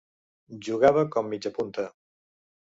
Jugava 0.67 1.03
com 1.17 1.29
mitjapunta. 1.35 1.87